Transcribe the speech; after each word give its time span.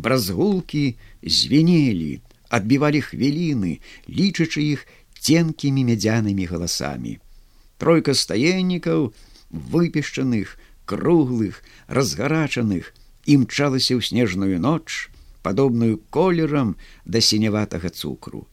бразгулкі 0.00 0.96
звенелі, 1.22 2.20
адбівалі 2.48 3.00
хвіліны, 3.04 3.78
лічачы 4.08 4.64
іх 4.74 4.86
тенкімі 5.20 5.84
мядзянымі 5.84 6.44
галасамі. 6.50 7.18
Тройка 7.78 8.14
стаеннікаў, 8.16 9.12
выпешчаных, 9.50 10.58
круглых, 10.84 11.62
разгарачаных, 11.86 12.92
імчалася 13.24 13.96
ў 13.96 14.00
снежную 14.02 14.58
ноч, 14.58 15.08
падобную 15.42 16.00
колерам 16.10 16.76
да 17.04 17.20
сіняватага 17.20 17.88
цукру. 17.88 18.46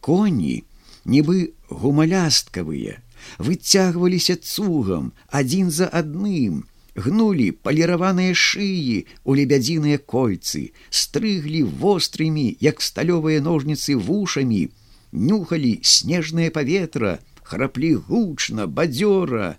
Коні, 0.00 0.64
нібы 1.04 1.54
гумалясткавыя, 1.70 3.00
выцягваліся 3.38 4.36
цугам 4.36 5.12
адзін 5.32 5.70
за 5.70 5.88
адным, 5.88 6.67
гнулі 7.04 7.48
паліраваныя 7.64 8.34
шыі 8.34 9.06
у 9.24 9.34
лебядзіныя 9.38 9.98
кольцы, 10.02 10.74
стрыглі 10.90 11.62
вострымі, 11.82 12.46
як 12.60 12.82
сталёвыя 12.82 13.40
ножніцы 13.40 13.96
вушамі, 13.96 14.68
нюхалі 15.12 15.78
снежнае 15.82 16.50
паветра, 16.50 17.18
храплі 17.42 17.94
гучна, 18.08 18.66
бадзёра. 18.66 19.56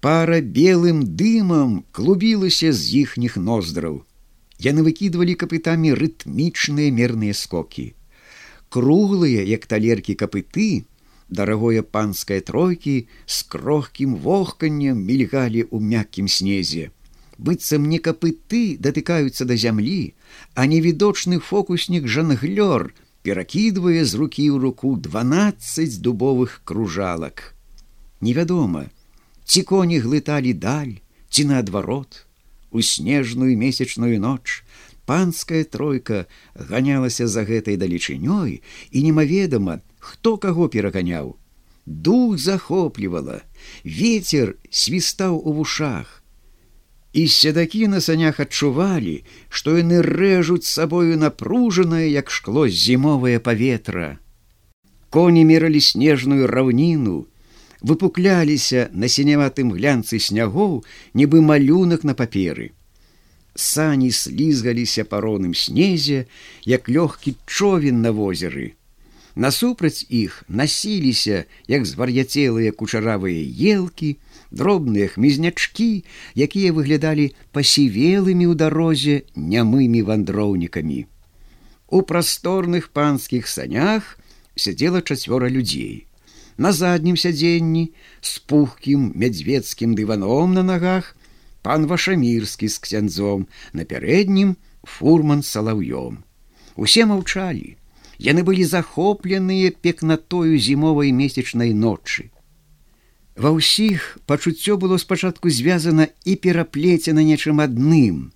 Пара 0.00 0.40
белым 0.40 1.02
дымам 1.18 1.82
клубілася 1.90 2.72
з 2.72 3.02
іхніх 3.02 3.36
ноздраў. 3.36 4.04
Яны 4.62 4.86
выкідвалі 4.86 5.34
капытамі 5.34 5.96
рытмічныя 5.98 6.92
мерныя 6.92 7.34
скокі. 7.34 7.92
Круглыя, 8.68 9.42
як 9.42 9.66
талеркі 9.66 10.14
капыты, 10.14 10.84
дарагое 11.28 11.82
панскае 11.82 12.40
тройкі 12.40 13.08
з 13.26 13.42
крохкім 13.54 14.16
вохканнем 14.16 15.00
мільгалі 15.00 15.66
ў 15.66 15.76
мяккім 15.80 16.28
снезе. 16.28 16.90
быццам 17.38 17.88
не 17.88 17.98
капыты 17.98 18.76
датыкаюцца 18.80 19.44
да 19.44 19.56
зямлі, 19.56 20.14
а 20.54 20.66
невідочны 20.66 21.38
фокуснік 21.38 22.08
жанглёр 22.08 22.92
перакідвае 23.22 24.04
з 24.04 24.14
рукі 24.14 24.46
ў 24.50 24.56
руку 24.60 24.96
12 24.96 26.00
дубовых 26.00 26.60
кружалак. 26.64 27.54
Невядома, 28.20 28.86
ці 29.44 29.62
коні 29.62 30.00
глыталі 30.00 30.52
даль, 30.54 30.96
ці 31.28 31.44
наадварот, 31.52 32.24
у 32.70 32.80
снежную 32.82 33.56
месячную 33.56 34.20
ноч, 34.20 34.64
панская 35.06 35.64
тройка 35.64 36.26
ганялася 36.54 37.26
за 37.26 37.46
гэтай 37.46 37.78
далечынёй 37.78 38.60
і 38.90 38.98
немаведама, 39.02 39.80
хто 39.98 40.36
каго 40.36 40.68
пераганяў. 40.68 41.36
Дух 41.86 42.38
захоплівала, 42.38 43.42
ветер 43.84 44.56
свістаў 44.70 45.38
у 45.38 45.52
вушах. 45.52 46.22
І 47.12 47.28
седакі 47.28 47.86
на 47.88 48.00
санях 48.00 48.40
адчувалі, 48.42 49.22
што 49.48 49.78
яны 49.78 50.02
рэжуць 50.02 50.66
сабою 50.66 51.16
напружанае, 51.16 52.10
як 52.10 52.30
шкло 52.30 52.68
зімовае 52.68 53.38
паветра. 53.38 54.18
Коні 55.08 55.46
мералі 55.48 55.80
снежную 55.80 56.50
раўніну, 56.50 57.24
выпукляліся 57.80 58.90
на 58.92 59.08
сіняватым 59.08 59.70
глянцы 59.72 60.18
снягоў, 60.18 60.82
нібы 61.14 61.40
малюнак 61.40 62.04
на 62.04 62.18
паперы. 62.18 62.74
Сані 63.56 64.12
слізгаліся 64.12 65.04
пароным 65.04 65.54
снезе, 65.56 66.26
як 66.64 66.88
лёгкі 66.88 67.34
човен 67.46 68.02
на 68.04 68.12
возеры. 68.12 68.76
Насупраць 69.36 70.04
іх 70.08 70.44
насіліся, 70.48 71.44
як 71.68 71.84
звар'яцелыя 71.88 72.72
кучаравыя 72.72 73.40
елкі, 73.72 74.16
дробныя 74.52 75.08
хмізнячкі, 75.08 76.04
якія 76.36 76.72
выглядалі 76.76 77.32
пасівелымі 77.52 78.44
ў 78.48 78.54
дарозе 78.56 79.16
нямымі 79.36 80.04
вандроўнікамі. 80.04 81.04
У 81.88 82.02
прасторных 82.02 82.92
панскіх 82.92 83.48
санях 83.48 84.20
сядзела 84.54 85.00
чацвёра 85.00 85.48
людзей. 85.48 86.04
На 86.56 86.72
заднім 86.72 87.16
сядзенні 87.16 87.92
з 88.20 88.38
пухкім 88.38 89.12
мядзвецкім 89.16 89.96
дываном 89.96 90.52
на 90.52 90.62
нагах 90.62 91.15
пан 91.66 91.90
вашамірскі 91.90 92.68
з 92.70 92.78
ксяндзом, 92.78 93.48
на 93.74 93.82
пярэднім 93.82 94.54
фурман 94.86 95.42
салаўём. 95.42 96.22
Усе 96.78 97.02
маўчалі 97.10 97.74
яны 98.22 98.46
былі 98.46 98.62
захопленыя 98.64 99.74
пекнатою 99.74 100.62
зімовай 100.62 101.10
месячнай 101.10 101.74
ночы. 101.74 102.30
Ва 103.34 103.50
ўсіх 103.50 104.22
пачуццё 104.30 104.78
было 104.78 104.96
спачатку 105.02 105.50
звязана 105.50 106.06
і 106.24 106.38
пераплецена 106.38 107.26
нечым 107.26 107.58
адным, 107.60 108.30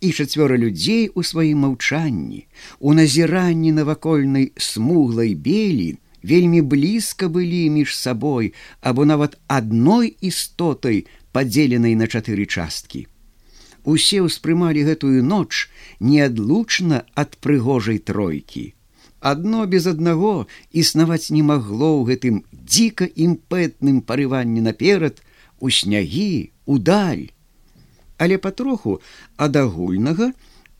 і 0.00 0.08
чацвёра 0.14 0.54
людзей 0.54 1.10
у 1.10 1.26
сваім 1.26 1.66
маўчанні, 1.66 2.46
у 2.78 2.94
назіранні 2.94 3.74
навакольнай 3.82 4.52
смуглай 4.56 5.34
белі 5.34 5.98
вельмі 6.22 6.62
блізка 6.62 7.28
былі 7.28 7.66
між 7.70 7.98
сабой 7.98 8.54
або 8.80 9.04
нават 9.04 9.36
адной 9.46 10.16
істотай 10.20 11.06
падзеленай 11.36 11.94
на 12.00 12.08
чатыры 12.08 12.48
часткі. 12.48 13.04
Усе 13.84 14.22
ўспрымалі 14.24 14.86
гэтую 14.88 15.20
ноч 15.20 15.68
неадлучна 16.00 17.04
ад 17.24 17.36
прыгожай 17.44 18.00
тройкі. 18.10 18.64
Адно 19.20 19.66
без 19.76 19.86
аднаго 19.92 20.34
існаваць 20.72 21.28
не 21.36 21.44
магло 21.52 21.92
ў 22.00 22.02
гэтым 22.10 22.42
дзіка 22.52 23.08
імпэтным 23.28 24.02
парыванні 24.10 24.64
наперад 24.66 25.22
у 25.60 25.72
снягі 25.78 26.52
удаль 26.64 27.26
але 28.18 28.38
патроху 28.38 29.00
ад 29.36 29.56
агульнага 29.60 30.30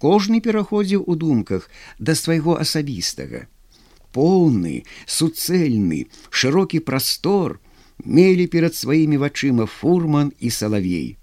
кожны 0.00 0.41
пераходзіў 0.45 1.05
у 1.06 1.16
думках 1.21 1.69
да 1.99 2.15
свайго 2.15 2.56
асабістага. 2.61 3.47
Поўны 4.16 4.84
суцэльны 5.05 6.06
шырокі 6.31 6.81
прастор 6.81 7.61
мелі 8.05 8.47
перад 8.47 8.75
сваімі 8.75 9.23
вачыма 9.25 9.67
фурман 9.67 10.33
і 10.41 10.51
салавей 10.51 11.17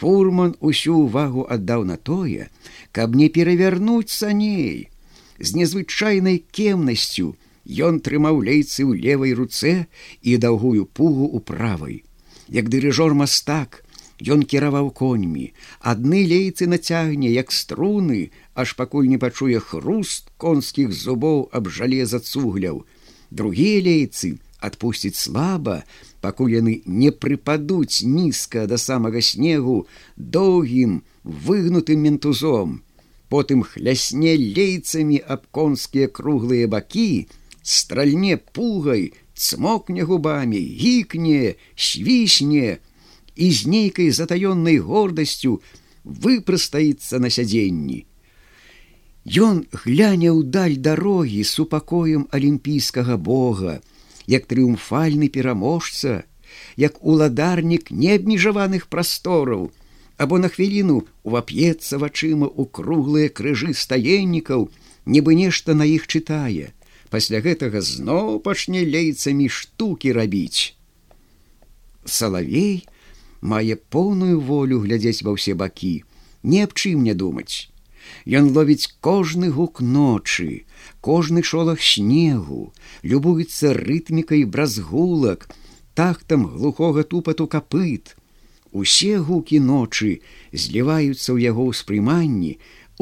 фурман 0.00 0.56
усю 0.60 0.96
ўвагу 1.02 1.46
аддаў 1.56 1.84
на 1.84 1.96
тое 1.96 2.48
каб 2.92 3.14
не 3.16 3.28
перавярнуць 3.28 4.12
саней 4.14 4.88
з 5.38 5.56
незвычайнай 5.56 6.42
кемнасцю 6.52 7.34
ён 7.66 8.00
трымаў 8.00 8.42
лейцы 8.42 8.82
ў 8.82 8.98
левай 8.98 9.32
руцэ 9.36 9.86
і 10.22 10.36
даўгую 10.36 10.86
пугу 10.86 11.26
ў 11.30 11.38
правай. 11.44 12.02
Як 12.48 12.68
дырыжор 12.68 13.14
мастак, 13.14 13.84
ён 14.20 14.42
кіраваў 14.42 14.90
коньмі, 14.90 15.52
адны 15.80 16.26
лейцы 16.26 16.66
нацягне 16.66 17.30
як 17.30 17.52
струны, 17.52 18.30
аж 18.54 18.74
пакуль 18.74 19.08
не 19.08 19.18
пачуе 19.18 19.60
хруст 19.60 20.32
конскіх 20.36 20.92
зубоў 20.92 21.48
аб 21.52 21.68
жалеза 21.68 22.20
цугляў. 22.20 22.84
Другія 23.30 23.80
лейцы 23.86 24.40
адпусціць 24.60 25.16
слаба, 25.16 25.82
пакуль 26.20 26.54
яны 26.58 26.82
не 26.86 27.10
прыпадуць 27.10 28.04
нізка 28.04 28.66
да 28.66 28.76
самага 28.78 29.24
снегу 29.24 29.86
доўгім 30.16 31.02
выгнутым 31.24 32.06
ментузом 32.06 32.80
потым 33.30 33.62
хлясне 33.62 34.34
лейцамі 34.36 35.22
аб 35.22 35.46
конскія 35.54 36.10
круглыя 36.10 36.66
бакі, 36.68 37.30
стральне 37.62 38.36
пугай, 38.36 39.12
цмокне 39.34 40.02
губамі, 40.02 40.58
гікне, 40.58 41.54
свісне 41.76 42.78
і 43.36 43.46
з 43.54 43.66
нейкай 43.70 44.10
затаённай 44.10 44.82
гордасцю 44.82 45.62
выпрастаецца 46.04 47.22
на 47.22 47.30
сядзенні. 47.30 48.04
Ён 49.30 49.62
гляне 49.70 50.34
ўдаль 50.34 50.76
дарогі 50.82 51.46
супакоем 51.46 52.26
алімпійскага 52.34 53.16
бога, 53.16 53.78
як 54.30 54.46
трыумфальны 54.46 55.28
пераможца, 55.28 56.22
як 56.76 57.02
уладарнік 57.02 57.90
неабмежаваных 57.90 58.86
прастораў, 58.86 59.70
або 60.16 60.38
на 60.38 60.48
хвіліну 60.52 61.02
увап'ецца 61.24 61.98
вачыма 61.98 62.46
ў 62.46 62.62
круглыя 62.78 63.28
крыжы 63.32 63.74
стаеннікаў, 63.74 64.68
нібы 65.06 65.34
нешта 65.34 65.74
на 65.74 65.88
іх 65.88 66.06
чытае. 66.06 66.70
Пасля 67.10 67.40
гэтага 67.42 67.82
зноў 67.82 68.38
пачне 68.46 68.84
лейцамі 68.86 69.48
штукі 69.50 70.14
рабіць. 70.14 70.76
Салавей 72.04 72.86
мае 73.40 73.74
поўную 73.96 74.38
волю 74.38 74.78
глядзець 74.86 75.24
ва 75.26 75.34
ўсе 75.34 75.56
бакі, 75.58 76.04
не 76.42 76.62
аб 76.62 76.76
чым 76.78 77.02
не 77.02 77.14
думаць. 77.18 77.66
Ён 78.26 78.52
ловіць 78.56 78.92
кожны 79.00 79.50
гук 79.50 79.80
ночы, 79.80 80.66
кожны 81.00 81.42
шолах 81.42 81.82
снегу, 81.82 82.72
любуецца 83.02 83.74
рытмікай 83.74 84.44
бразгулак, 84.44 85.48
тахтам 85.94 86.46
глухога 86.46 87.04
тупату 87.04 87.46
капыт, 87.46 88.16
Усе 88.72 89.18
гукі 89.18 89.58
ночы 89.58 90.22
зліваюцца 90.54 91.34
ў 91.34 91.38
яго 91.50 91.66
ўспрыманні 91.74 92.52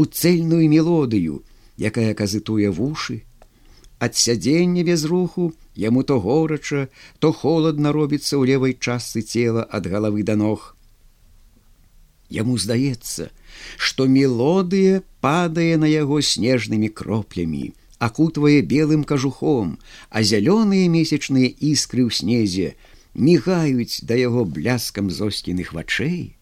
у 0.01 0.05
цельную 0.09 0.65
мелодыю, 0.65 1.45
якая 1.77 2.17
казытуе 2.17 2.73
вушы. 2.73 3.29
Ад 4.01 4.17
сядзення 4.17 4.87
без 4.89 5.05
руху 5.05 5.53
яму 5.77 6.03
то 6.09 6.21
горача, 6.25 6.89
то 7.19 7.33
холодна 7.33 7.93
робіцца 7.93 8.41
ў 8.41 8.49
левай 8.49 8.73
частцы 8.81 9.21
цела 9.21 9.69
ад 9.69 9.85
галавы 9.93 10.25
да 10.25 10.41
ног. 10.41 10.78
Яму 12.29 12.59
здаецца, 12.61 13.31
што 13.77 14.07
мелодыя 14.07 15.03
падае 15.25 15.77
на 15.81 15.89
яго 15.89 16.21
снежнымі 16.21 16.89
кроплямі, 16.93 17.73
акутвае 17.99 18.61
белым 18.63 19.05
кажухом, 19.05 19.79
а 20.11 20.23
зялёныя 20.23 20.89
месячныя 20.93 21.49
іскры 21.49 22.05
ў 22.05 22.11
снезе 22.13 22.77
мігаюць 23.19 24.05
да 24.05 24.15
яго 24.15 24.45
бляскам 24.45 25.11
зоскіных 25.11 25.73
вачэй. 25.73 26.37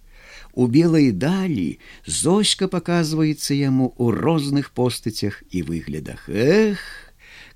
У 0.53 0.67
белай 0.67 1.13
далі 1.13 1.79
зоська 2.07 2.69
паказваецца 2.69 3.55
яму 3.55 3.93
ў 3.95 4.17
розных 4.17 4.73
постацях 4.73 5.43
і 5.51 5.63
выглядах. 5.63 6.29
Эх, 6.29 6.81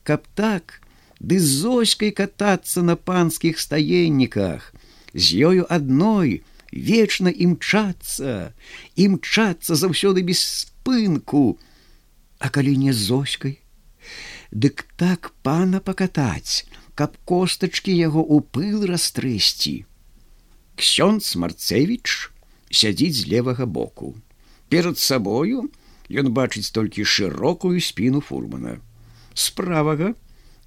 каб 0.05 0.25
так, 0.35 0.81
ды 1.19 1.41
з 1.41 1.49
зоськай 1.65 2.13
катацца 2.13 2.85
на 2.85 2.97
панскіх 2.97 3.59
стаенніках, 3.61 4.73
з 5.13 5.25
ёю 5.49 5.67
адной 5.69 6.41
вечна 6.73 7.31
імчацца, 7.31 8.55
імчацца 8.97 9.75
заўсёды 9.75 10.23
без 10.23 10.41
спынку, 10.41 11.59
А 12.41 12.49
калі 12.49 12.73
не 12.77 12.93
зоськай, 12.97 13.61
Дык 14.51 14.87
так 14.97 15.31
пана 15.47 15.79
пакатаць, 15.79 16.67
каб 16.99 17.15
костачкі 17.25 17.95
яго 17.95 18.25
ў 18.25 18.43
пыл 18.43 18.83
растрэсці. 18.91 19.87
Ксёнц 20.75 21.37
Марцевіч 21.39 22.33
сядзіць 22.73 23.15
з 23.23 23.29
левага 23.31 23.67
боку. 23.67 24.19
Перад 24.69 24.99
сабою 24.99 25.71
ён 26.11 26.33
бачыць 26.35 26.75
толькі 26.75 27.07
шырокую 27.07 27.79
спіну 27.79 28.21
фурмана. 28.21 28.81
З 29.35 29.55
правага 29.55 30.15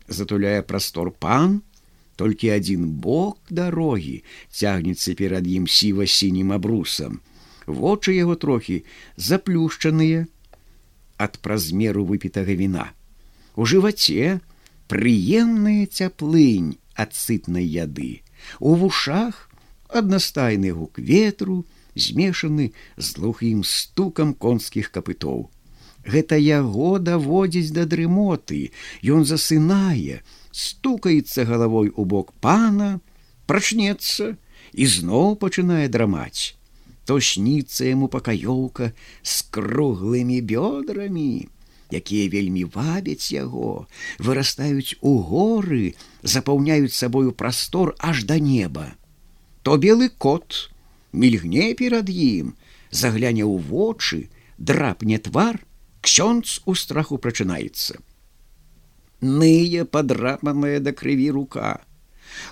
затуляе 0.07 0.63
прастор 0.63 1.11
пан, 1.11 1.59
толькі 2.15 2.53
адзін 2.55 2.87
бок 3.03 3.39
дарогі 3.49 4.23
цягнецца 4.51 5.15
перад 5.19 5.47
ім 5.47 5.67
сіва-сінім 5.67 6.53
абрусам. 6.53 7.19
Вочы 7.65 8.15
яго 8.15 8.35
трохі 8.35 8.83
заплюшчаныя 9.17 10.25
ад 11.17 11.39
празмеру 11.39 12.05
выпітага 12.05 12.53
віна. 12.59 12.91
У 13.55 13.65
жываце 13.65 14.39
прыемная 14.91 15.87
цяплынь 15.87 16.75
ад 16.95 17.15
сытнай 17.15 17.65
яды. 17.65 18.21
У 18.59 18.75
вушах 18.75 19.49
аднастайны 19.87 20.73
гук 20.73 20.99
ветру, 20.99 21.65
змешаны 21.95 22.73
з 22.97 23.07
глухім 23.17 23.63
стукам 23.63 24.33
конскіх 24.33 24.89
капытоў. 24.91 25.49
Гэта 26.03 26.35
яго 26.35 26.99
даводзіць 26.99 27.71
да 27.71 27.85
дрымоты, 27.87 28.71
Ён 29.03 29.23
засынае, 29.23 30.21
стукаецца 30.53 31.45
галавой 31.49 31.91
у 31.95 32.05
бок 32.05 32.31
пана, 32.39 33.01
прачнецца 33.49 34.37
і 34.73 34.85
зноў 34.85 35.35
пачынае 35.41 35.89
драмаць. 35.89 36.55
То 37.03 37.19
сніцца 37.19 37.89
яму 37.89 38.07
пакаёўка 38.07 38.93
з 39.21 39.35
круглымі 39.51 40.39
бёдрамі, 40.39 41.49
якія 41.91 42.29
вельмі 42.31 42.63
вабяць 42.63 43.33
яго, 43.35 43.89
вырастаюць 44.19 44.95
у 45.01 45.19
горы, 45.19 45.95
запаўняюць 46.23 46.95
сабою 46.95 47.33
прастор 47.33 47.95
аж 47.99 48.23
да 48.23 48.39
неба. 48.39 48.93
То 49.63 49.75
белы 49.77 50.09
кот 50.09 50.69
мільгне 51.11 51.73
перад 51.75 52.09
ім, 52.09 52.55
загляне 52.91 53.43
ў 53.43 53.59
вочы, 53.59 54.29
драпне 54.57 55.19
твар, 55.19 55.59
ксёнц 56.01 56.63
у 56.65 56.75
страху 56.75 57.17
прачынаецца. 57.17 57.99
Ные 59.23 59.85
падрапаная 59.87 60.83
да 60.83 60.91
крыві 60.91 61.31
рука. 61.31 61.79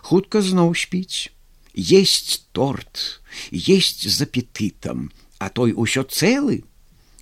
Хутка 0.07 0.39
зноў 0.39 0.71
спіць, 0.79 1.27
есть 1.75 2.47
торт, 2.55 3.19
есть 3.51 4.07
з 4.07 4.21
апетытам, 4.23 5.11
а 5.37 5.49
той 5.49 5.75
усё 5.75 6.07
цэлы. 6.07 6.63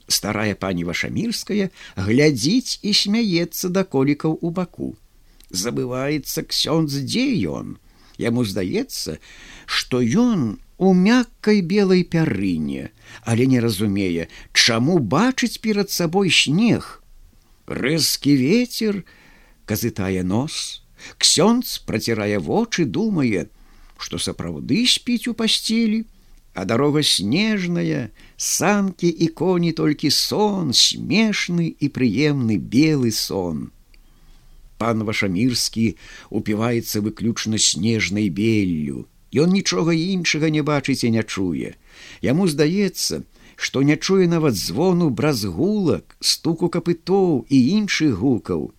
Старая 0.05 0.53
пані 0.53 0.85
вашамірская 0.85 1.69
глядзіць 1.97 2.77
і 2.85 2.93
смяецца 2.93 3.73
да 3.73 3.83
колікаў 3.83 4.37
у 4.41 4.53
баку. 4.53 4.93
Забываецца 5.49 6.45
ксёнз 6.45 7.01
дзе 7.09 7.33
ён. 7.49 7.77
Яму 8.21 8.45
здаецца, 8.45 9.17
што 9.65 10.01
ён 10.01 10.59
у 10.77 10.93
мяккай 10.93 11.61
белай 11.61 12.03
пярыне, 12.03 12.89
але 13.25 13.45
не 13.49 13.59
разумее, 13.59 14.29
чаму 14.53 14.99
бачыць 14.99 15.57
перад 15.57 15.89
сабой 15.89 16.29
снег. 16.29 17.01
Рэзкі 17.65 18.35
ветер 18.35 19.05
казытае 19.69 20.23
нос, 20.23 20.81
Ксёнц 21.17 21.79
працірае 21.87 22.39
вочы, 22.43 22.85
думае, 22.85 23.47
што 23.97 24.19
сапраўды 24.19 24.85
спіць 24.87 25.31
у 25.31 25.33
пасцелі, 25.33 26.03
а 26.53 26.65
дарога 26.65 27.03
снежная, 27.03 28.09
санкі 28.35 29.07
і 29.07 29.27
коні 29.41 29.71
толькі 29.71 30.11
сон, 30.11 30.73
смешны 30.73 31.69
і 31.79 31.87
прыемны 31.87 32.57
белы 32.57 33.11
сон. 33.15 33.69
Пан 34.79 35.03
вашамірскі 35.07 35.95
упіваецца 36.29 36.99
выключна 37.05 37.59
снежнай 37.59 38.29
беллю, 38.29 39.07
Ён 39.29 39.53
нічога 39.53 39.93
іншага 39.93 40.49
не 40.49 40.61
бачыць 40.65 41.03
і 41.05 41.11
не 41.13 41.23
чуе. 41.23 41.75
Яму 42.25 42.47
здаецца, 42.49 43.21
што 43.55 43.81
не 43.85 43.97
чуе 43.97 44.25
нават 44.25 44.55
звону 44.57 45.09
бразгулак, 45.09 46.17
стуку 46.19 46.69
капытоў 46.73 47.45
і 47.45 47.57
іншых 47.77 48.17
гукаў. 48.17 48.73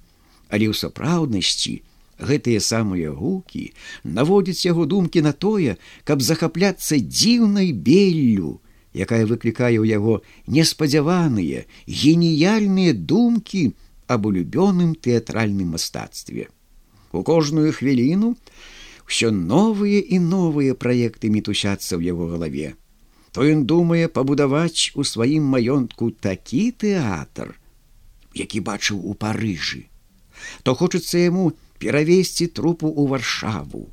Але 0.50 0.66
ў 0.70 0.74
сапраўднасці 0.74 1.74
гэтыя 2.20 2.60
самыя 2.60 3.12
гукі 3.16 3.70
наводзяць 4.04 4.66
яго 4.66 4.86
думкі 4.86 5.22
на 5.24 5.32
тое, 5.32 5.76
каб 6.04 6.22
захапляцца 6.22 6.98
дзіўнай 7.00 7.72
беллю, 7.72 8.60
якая 8.94 9.24
выклікае 9.26 9.78
ў 9.80 9.86
яго 9.88 10.20
неспадзяваныя, 10.46 11.64
геніяльныя 11.86 12.92
думкі 12.94 13.72
аб 14.10 14.26
улюбёным 14.26 14.94
тэатральным 14.98 15.78
мастацтве. 15.78 16.50
У 17.12 17.22
кожную 17.22 17.72
хвіліну, 17.72 18.36
все 19.06 19.30
новыя 19.30 19.98
і 19.98 20.18
новыя 20.22 20.74
праекты 20.74 21.30
мітусяцца 21.30 21.98
ў 21.98 22.10
яго 22.14 22.30
галаве. 22.30 22.74
То 23.30 23.46
ён 23.46 23.66
думае 23.66 24.10
пабудаваць 24.10 24.90
у 24.98 25.06
сваім 25.06 25.46
маёнтку 25.54 26.10
такі 26.10 26.70
тэатр, 26.74 27.54
які 28.34 28.62
бачыў 28.66 29.02
у 29.02 29.14
парыжы. 29.14 29.89
То 30.62 30.74
хочацца 30.74 31.18
яму 31.18 31.52
перавесці 31.78 32.46
трупу 32.46 32.88
ў 32.90 33.08
варшаву, 33.14 33.88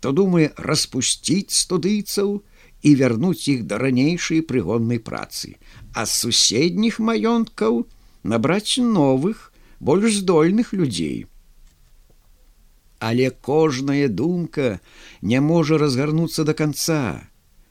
то 0.00 0.12
думае 0.12 0.52
распусціць 0.56 1.52
студыйцаў 1.52 2.40
і 2.82 2.94
вярнуць 2.96 3.48
іх 3.52 3.64
да 3.70 3.78
ранейшай 3.80 4.40
прыгоннай 4.40 5.00
працы, 5.00 5.56
а 5.92 6.06
з 6.06 6.12
суседніх 6.24 7.00
маёнткаў 7.00 7.84
набраць 8.22 8.78
новых, 8.78 9.52
больш 9.80 10.20
здольных 10.20 10.72
людзей. 10.72 11.26
Але 13.00 13.30
кожная 13.30 14.08
думка 14.08 14.80
не 15.22 15.40
можа 15.40 15.78
разгарнуцца 15.78 16.44
до 16.44 16.54
конца. 16.54 17.24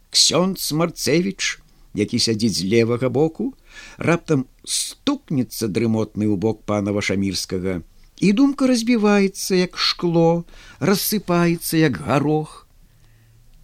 Ксёнц 0.09 0.71
Марцевіч, 0.73 1.61
які 1.93 2.17
сядзіць 2.17 2.57
з 2.57 2.65
левага 2.65 3.09
боку, 3.09 3.53
раптам 3.97 4.47
стукнецца 4.65 5.69
дрымотны 5.69 6.25
ў 6.25 6.33
бок 6.33 6.65
пана 6.65 6.93
вашамірскага, 6.97 7.85
і 8.19 8.33
думка 8.33 8.67
разбіваецца 8.67 9.55
як 9.55 9.77
шкло, 9.79 10.43
рассыпаецца 10.79 11.79
як 11.79 12.01
гарох. 12.03 12.67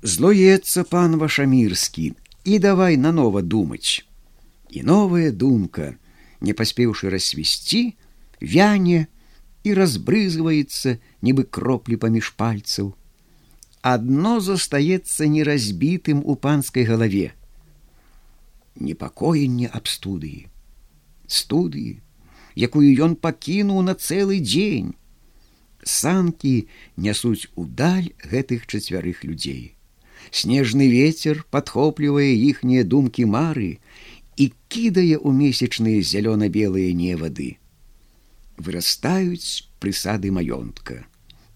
Злоецца 0.02 0.86
пан 0.88 1.20
вашамірскі 1.20 2.14
і 2.46 2.60
давай 2.60 2.98
нанова 2.98 3.42
думаць. 3.42 4.06
І 4.70 4.84
новая 4.84 5.32
думка, 5.32 5.96
не 6.42 6.54
паспеўшы 6.54 7.10
рассвесці, 7.10 7.96
вяне, 8.40 9.08
і 9.66 9.74
разбрызгваецца 9.74 10.98
нібы 11.26 11.44
кроплі 11.50 11.98
паміж 11.98 12.32
пальцаў. 12.38 12.94
Адно 13.82 14.40
застаецца 14.40 15.26
неразбітым 15.26 16.22
у 16.24 16.36
панскай 16.38 16.86
галаве. 16.86 17.34
Непакоенне 18.78 19.68
аб 19.74 19.90
студыі. 19.90 20.46
Студыі, 21.26 22.05
якую 22.56 22.90
ён 23.08 23.16
пакінуў 23.16 23.82
на 23.88 23.96
цэлы 23.96 24.40
дзень. 24.40 24.96
Санкі 25.84 26.68
нясуць 26.98 27.52
удаль 27.56 28.10
гэтых 28.24 28.66
чацвярых 28.66 29.24
людзей. 29.24 29.76
Снежны 30.32 30.90
ветер 30.90 31.46
падхоплівае 31.52 32.34
іхнія 32.34 32.84
думкі 32.84 33.30
мары 33.30 33.78
і 34.36 34.50
кідае 34.68 35.22
ў 35.22 35.30
месячныя 35.32 36.02
зялёна-белыя 36.02 36.96
невады 36.96 37.56
вырастаюць 38.58 39.68
прысады 39.80 40.32
маёнтка. 40.32 41.06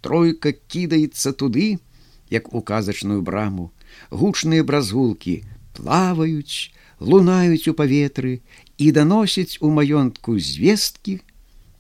Тройка 0.02 0.52
кідаецца 0.52 1.32
туды, 1.34 1.80
як 2.30 2.54
у 2.54 2.62
казачную 2.62 3.22
браму, 3.22 3.72
гучныя 4.12 4.64
бразгулкі 4.64 5.44
плаваюць, 5.76 6.72
лунаюць 7.00 7.68
у 7.68 7.74
паветры 7.74 8.40
і 8.78 8.92
даносяць 8.92 9.60
у 9.62 9.72
маёнтку 9.72 10.40
звесткі, 10.40 11.20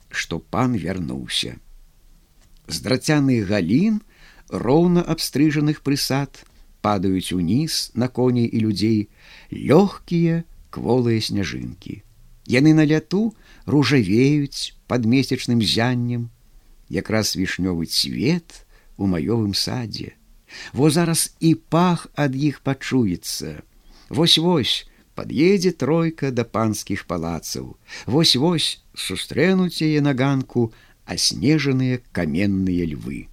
што 0.09 0.39
пан 0.39 0.75
вярнуўся. 0.75 1.59
З 2.67 2.81
драцяных 2.81 3.47
галін 3.47 4.01
роўна 4.49 5.01
абстрыжаных 5.01 5.81
прысад 5.81 6.45
падаюць 6.81 7.33
уніз 7.33 7.91
на 7.93 8.07
коней 8.07 8.47
і 8.47 8.59
людзей 8.65 8.99
лёгкія 9.51 10.43
кволыя 10.69 11.21
сняжынкі. 11.21 12.01
Яны 12.49 12.73
на 12.73 12.85
ляту 12.85 13.35
ружавеюць 13.65 14.73
под 14.87 15.05
месячным 15.05 15.61
зяннем, 15.61 16.29
якраз 16.89 17.35
вішнёвы 17.35 17.85
цвет 17.85 18.65
у 18.97 19.05
маёвым 19.05 19.53
садзе. 19.53 20.17
Во 20.73 20.89
зараз 20.89 21.35
і 21.39 21.53
пах 21.53 22.07
ад 22.15 22.33
іх 22.33 22.65
пачуецца. 22.65 23.61
Вось-вось 24.09 24.88
пад'едзе 25.19 25.75
тройка 25.75 26.31
да 26.31 26.47
панскіх 26.47 27.03
палацаў. 27.11 27.75
Вось-вось 28.07 28.79
сустрэнуць 28.95 29.83
яе 29.83 29.99
на 29.99 30.15
ганку 30.15 30.71
аснежаныя 31.03 31.99
каменныя 32.15 32.87
львы. 32.93 33.27